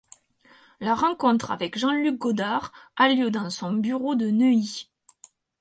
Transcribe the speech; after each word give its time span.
La 0.79 0.95
rencontre 0.95 1.51
avec 1.51 1.77
Jean 1.77 1.91
Luc 1.91 2.17
Godard 2.17 2.71
a 2.95 3.09
lieu 3.09 3.29
dans 3.29 3.51
son 3.51 3.71
bureau 3.73 4.15
de 4.15 4.31
Neuilly. 4.31 4.89